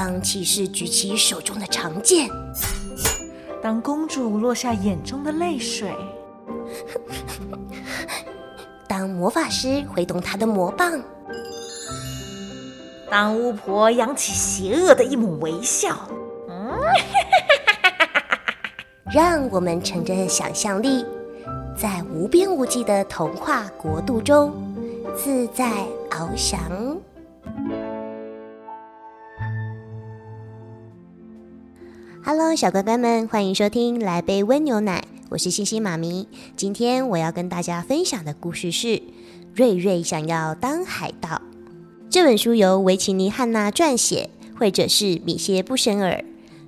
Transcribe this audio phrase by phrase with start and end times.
[0.00, 2.30] 当骑士举起手中的长剑，
[3.60, 5.92] 当公主落下眼中的泪水，
[8.86, 11.02] 当魔法师挥动他的魔棒，
[13.10, 16.08] 当巫婆扬起邪恶的一抹微笑，
[19.12, 21.04] 让我们乘着想象力，
[21.76, 24.54] 在无边无际的童话国度中
[25.16, 25.72] 自在
[26.08, 26.96] 翱翔。
[32.30, 36.28] Hello，小乖乖们，欢迎收听《来杯温牛奶》，我是星星妈咪。
[36.58, 38.88] 今天我要跟大家分享的故事是
[39.54, 41.30] 《瑞瑞想要当海盗》。
[42.10, 44.28] 这本书由维奇尼·汉娜撰写，
[44.58, 46.22] 绘者是米歇·布什尔，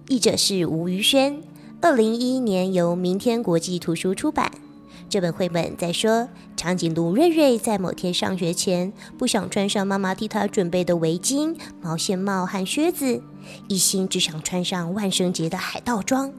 [0.09, 1.43] 译者是吴瑜轩。
[1.83, 4.51] 二零一一年由明天国际图书出版。
[5.11, 13.21] 这本绘本在说，长颈鹿瑞瑞在某天上学前，不想穿上妈妈替他准备的围巾、毛线帽和靴子，
[13.67, 16.33] 一心只想穿上万圣节的海盗装。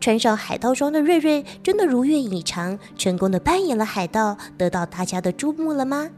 [0.00, 6.08] 穿上海盗装的瑞瑞，真的如愿以偿，成功的扮演了海盗，得到大家的注目了吗？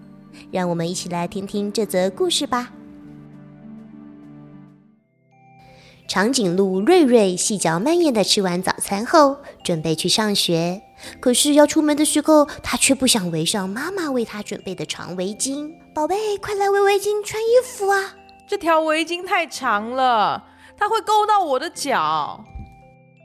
[0.53, 2.71] 让我们一起来听听这则故事吧。
[6.07, 10.83] 长颈鹿瑞瑞细嚼慢咽的吃完早餐后，准备去上学。
[11.21, 15.73] 可是要出门的时候，他却不想围上妈妈为他准备的长围巾。
[15.95, 18.15] 宝贝，快来围围巾、穿衣服啊！
[18.47, 20.45] 这条围巾太长了，
[20.77, 22.45] 它会勾到我的脚。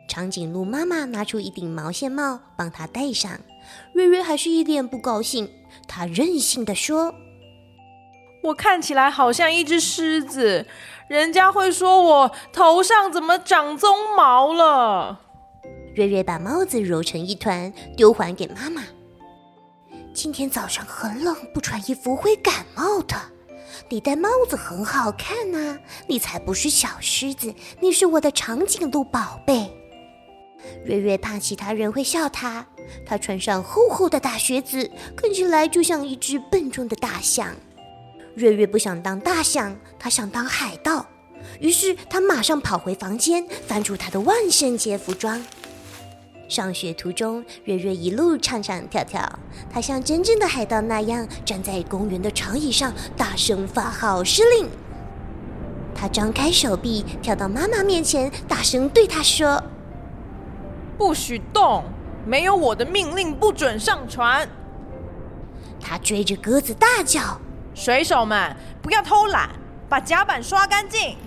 [0.08, 3.32] 长颈鹿妈妈拿出一顶毛线帽帮他戴上。
[3.94, 5.50] 瑞瑞还是一脸不高兴，
[5.88, 7.16] 他任性的说
[8.44, 10.68] ：“我看起来好像一只狮子。”
[11.10, 15.25] 人家会说我头上怎么长鬃毛了？
[15.96, 18.84] 瑞瑞把帽子揉成一团，丢还给妈妈。
[20.14, 23.16] 今天早上很冷，不穿衣服会感冒的。
[23.88, 29.72] 你戴帽子很好看呐，你才不是小狮子，你是我的长颈鹿宝贝。
[30.84, 32.68] 瑞瑞怕其他人会笑他，
[33.06, 37.56] 他穿上厚厚的大靴子，看起来就像一只笨重的大象。
[38.36, 41.06] 瑞瑞不想当大象，他想当海盗。
[41.60, 45.46] 于是他马上跑回房间，翻出他的万圣节服装。
[46.48, 49.22] 上学途中，瑞瑞一路唱唱跳跳，
[49.72, 54.70] 他像真正的海盗那样站在公园的长椅上，大声发号施令。
[55.96, 59.64] 他张开手臂，跳到妈妈面前，大声对她说
[60.98, 61.84] ：“不许动！
[62.26, 64.48] 没有我的命令，不准上船。”
[65.80, 67.40] 他追着鸽子大叫。
[67.74, 69.50] 水手们，不要偷懒，
[69.90, 71.18] 把甲板刷干净。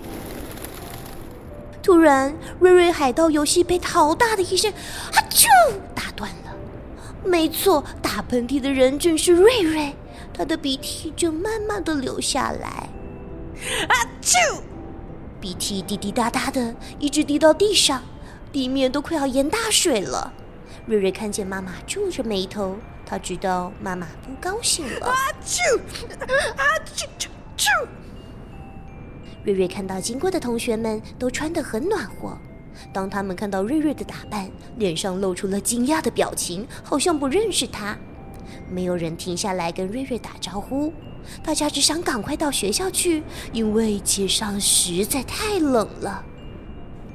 [1.88, 4.71] 突然，瑞瑞海盗游戏被好大的一声
[5.10, 5.47] “啊啾”
[5.97, 6.54] 打断了。
[7.25, 9.97] 没错，打喷嚏的人正是瑞瑞，
[10.34, 12.91] 他的鼻涕正慢慢的流下来。
[13.88, 14.60] 啊啾！
[15.41, 18.03] 鼻涕滴滴答答的，一直滴到地上，
[18.53, 20.31] 地面都快要淹大水了。
[20.84, 22.76] 瑞瑞看见妈妈皱着眉头。
[23.06, 25.06] 他知道妈妈不高兴了。
[25.06, 25.78] 啊啾！
[26.55, 27.88] 啊啾啾啾！
[29.48, 32.36] 瑞瑞看到经过的同学们都穿得很暖和。
[32.92, 37.97] 当他们看到瑞瑞的打扮，脸上露出了惊讶的表情，好像不认识他。
[38.70, 40.92] 没有人停下来跟瑞瑞打招呼。
[41.42, 46.22] 大家只想赶快到学校去，因为街上实在太冷了。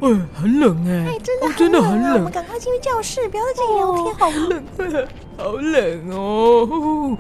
[0.02, 1.12] 嗯，很冷哎！
[1.12, 2.14] 哎，真的，真的很冷。
[2.16, 4.16] 我们赶快进去教室，不要在这里聊天。
[4.18, 5.08] 好冷，
[5.38, 7.18] 好冷哦！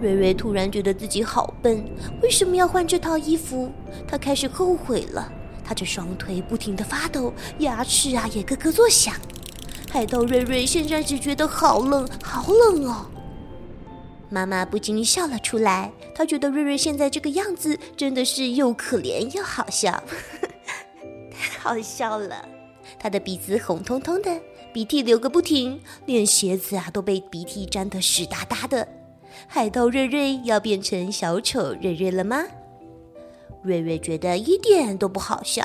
[0.00, 1.84] 瑞瑞突然觉得自己好笨，
[2.22, 3.70] 为什么要换这套衣服？
[4.08, 5.30] 他开始后悔了。
[5.62, 9.14] 他这双腿不停的发抖，牙齿啊也咯咯作响。
[9.90, 13.06] 海盗瑞瑞现在只觉得好冷，好冷哦！
[14.30, 15.92] 妈妈不禁笑了出来。
[16.14, 20.02] 她觉得瑞瑞现在这个样子真的是又可怜又好笑。
[21.30, 22.48] 太好笑了，
[22.98, 24.40] 他的鼻子红彤彤的，
[24.72, 28.86] 鼻涕流个不停，连鞋子啊都被鼻涕沾得湿哒哒的。
[29.46, 32.44] 海盗瑞瑞要变成小丑瑞瑞了吗？
[33.62, 35.64] 瑞瑞觉得一点都不好笑。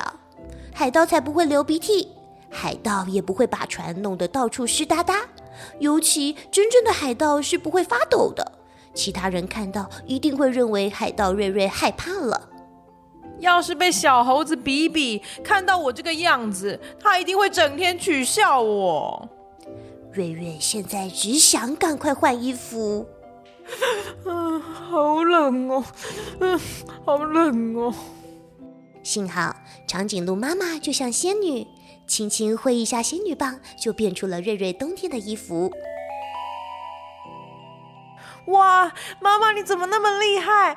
[0.74, 2.08] 海盗才不会流鼻涕，
[2.50, 5.26] 海盗也不会把船弄得到处湿哒哒。
[5.78, 8.52] 尤其真正的海盗是不会发抖的。
[8.92, 12.50] 其他人看到一定会认为海盗瑞瑞害怕了。
[13.38, 19.28] 要是被小猴子比比看到我这个样子，他一定会整天取笑我。
[20.12, 23.06] 瑞瑞现在只想赶快换衣服。
[24.24, 25.84] 嗯， 好冷哦，
[26.40, 26.60] 嗯，
[27.04, 27.94] 好冷哦。
[29.02, 29.54] 幸好
[29.86, 31.66] 长颈鹿妈妈就像仙女，
[32.06, 35.72] 轻轻挥一下仙女棒，就变出了瑞瑞冬天的衣服。
[38.48, 40.76] 哇，妈妈你怎么那么厉害？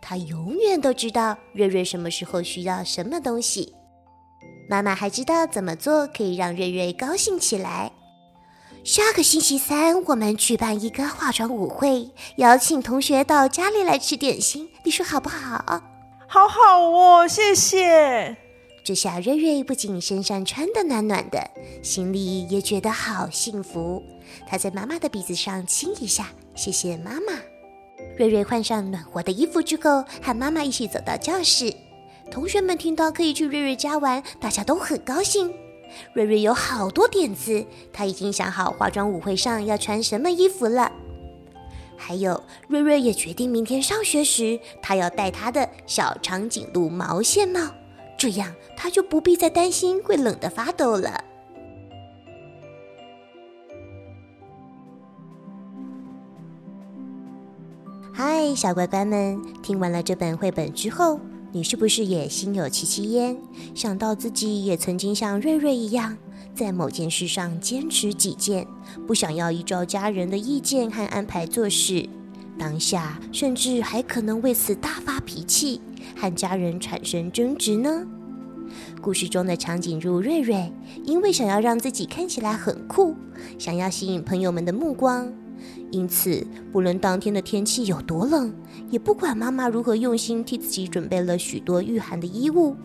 [0.00, 3.74] 她永远都知道瑞瑞什么时候需要什么东西。
[4.68, 7.90] 妈妈还知道怎么做可以让瑞瑞高兴起来。
[8.86, 15.82] 下个星期三，我们举办一个化妆舞会，邀请同学到家里来吃点心，你说好不好？
[16.28, 18.36] 好好哦，谢谢。
[18.84, 21.50] 这下瑞瑞不仅身上穿的暖暖的，
[21.82, 24.00] 心里也觉得好幸福。
[24.46, 27.32] 他在妈妈的鼻子上亲一下，谢谢妈妈。
[28.16, 31.74] 瑞瑞换上暖和的衣服之后，和妈妈一起走到教室。
[32.30, 35.52] 同学们听到可以去瑞瑞家玩，大家都很高兴。
[36.12, 40.90] 瑞瑞有好多点子，他已经想好化妆舞会上要穿什么衣服了。
[41.96, 47.60] 还有，瑞瑞也决定明天上学时，他要戴他的小长颈鹿毛线帽，
[48.18, 51.24] 这样他就不必再担心会冷得发抖了。
[58.12, 61.20] 嗨，小乖乖们，听完了这本绘本之后。
[61.56, 63.34] 你是不是也心有戚戚焉？
[63.74, 66.14] 想到自己也曾经像瑞瑞一样，
[66.54, 68.66] 在某件事上坚持己见，
[69.06, 72.06] 不想要依照家人的意见和安排做事，
[72.58, 75.80] 当下甚至还可能为此大发脾气，
[76.14, 78.06] 和家人产生争执呢？
[79.00, 80.70] 故事中的长颈鹿瑞瑞，
[81.04, 83.16] 因为想要让自己看起来很酷，
[83.58, 85.32] 想要吸引朋友们的目光。
[85.92, 88.52] 因此，不论当天的天气有多冷，
[88.90, 92.76] 也不管妈妈如何用心替自己准备了许多御寒的衣物，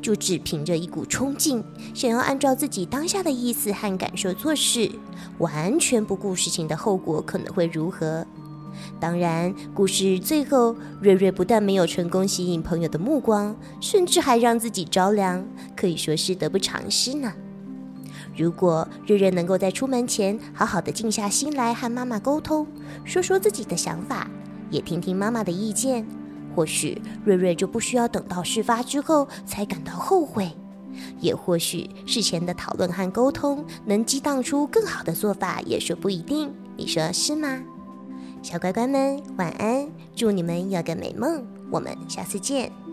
[0.00, 1.62] 就只凭着一股冲劲，
[1.94, 4.90] 想要按照自己当下的意思和感受做事，
[5.38, 8.26] 完全不顾事情的后果可能会如何。
[8.98, 17.32] 当然，故事最后，瑞瑞不但没有成功吸引朋友的目光，甚至还让自己着凉，可以说是得不偿失呢。
[18.36, 22.66] 如果瑞瑞能够在出门前好好的静下心来和妈妈沟通，
[23.04, 24.30] 说说自己的想法，
[24.70, 26.06] 也听听妈妈的意见，
[26.54, 30.50] 或许瑞瑞就不需要等到事发之后才感到后悔，
[31.18, 36.52] 也或许事前的讨论和沟通能激荡出更好的做法，也说不一定。
[36.76, 37.62] 你说是吗？
[38.42, 42.85] 小乖乖们，晚安，祝你们有个美梦，我们下次见。